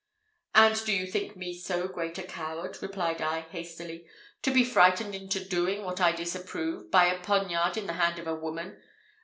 "And 0.55 0.83
do 0.83 0.91
you 0.93 1.05
think 1.05 1.35
me 1.37 1.53
so 1.55 1.87
great 1.87 2.17
a 2.17 2.23
coward," 2.23 2.79
replied 2.81 3.21
I, 3.21 3.41
hastily, 3.41 4.07
"to 4.41 4.49
be 4.49 4.65
frightened 4.65 5.13
into 5.13 5.45
doing 5.45 5.83
what 5.83 6.01
I 6.01 6.11
disapprove, 6.11 6.89
by 6.89 7.05
a 7.05 7.21
poniard 7.21 7.77
in 7.77 7.85
the 7.85 7.93
hand 7.93 8.17
of 8.17 8.25
a 8.25 8.33
woman? 8.33 8.81